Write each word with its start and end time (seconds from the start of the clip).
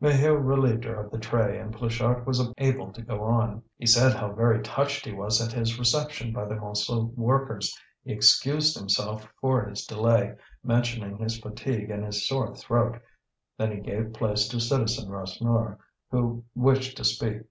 Maheu 0.00 0.32
relieved 0.42 0.84
her 0.84 0.94
of 1.04 1.10
the 1.10 1.18
tray 1.18 1.58
and 1.60 1.70
Pluchart 1.76 2.24
was 2.26 2.40
able 2.56 2.90
to 2.90 3.02
go 3.02 3.22
on. 3.22 3.62
He 3.76 3.84
said 3.84 4.14
how 4.16 4.32
very 4.32 4.62
touched 4.62 5.04
he 5.04 5.12
was 5.12 5.42
at 5.46 5.52
his 5.52 5.78
reception 5.78 6.32
by 6.32 6.46
the 6.46 6.54
Montsou 6.54 7.14
workers, 7.16 7.78
he 8.02 8.10
excused 8.10 8.78
himself 8.78 9.28
for 9.42 9.62
his 9.66 9.84
delay, 9.84 10.36
mentioning 10.62 11.18
his 11.18 11.38
fatigue 11.38 11.90
and 11.90 12.02
his 12.02 12.26
sore 12.26 12.56
throat, 12.56 12.98
then 13.58 13.72
he 13.72 13.80
gave 13.82 14.14
place 14.14 14.48
to 14.48 14.58
Citizen 14.58 15.10
Rasseneur, 15.10 15.76
who 16.10 16.46
wished 16.54 16.96
to 16.96 17.04
speak. 17.04 17.42